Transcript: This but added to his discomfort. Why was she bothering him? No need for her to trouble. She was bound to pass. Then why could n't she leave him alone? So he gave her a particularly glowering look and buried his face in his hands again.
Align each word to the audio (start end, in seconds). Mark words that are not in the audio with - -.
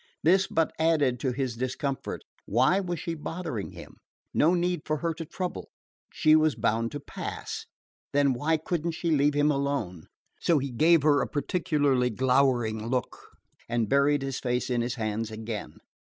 This 0.23 0.47
but 0.47 0.73
added 0.79 1.19
to 1.19 1.31
his 1.31 1.55
discomfort. 1.55 2.23
Why 2.47 2.79
was 2.79 2.99
she 2.99 3.13
bothering 3.13 3.73
him? 3.73 3.97
No 4.33 4.55
need 4.55 4.81
for 4.83 4.97
her 4.97 5.13
to 5.13 5.25
trouble. 5.25 5.69
She 6.11 6.35
was 6.35 6.55
bound 6.55 6.91
to 6.93 6.99
pass. 6.99 7.67
Then 8.11 8.33
why 8.33 8.57
could 8.57 8.83
n't 8.87 8.95
she 8.95 9.11
leave 9.11 9.35
him 9.35 9.51
alone? 9.51 10.07
So 10.39 10.57
he 10.57 10.71
gave 10.71 11.03
her 11.03 11.21
a 11.21 11.27
particularly 11.27 12.09
glowering 12.09 12.87
look 12.87 13.15
and 13.69 13.87
buried 13.87 14.23
his 14.23 14.39
face 14.39 14.71
in 14.71 14.81
his 14.81 14.95
hands 14.95 15.29
again. 15.29 15.77